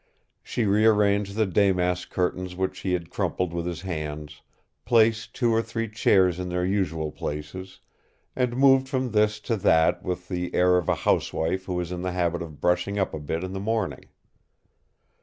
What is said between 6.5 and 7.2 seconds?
usual